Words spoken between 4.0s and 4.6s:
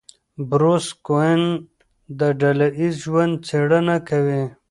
کوي.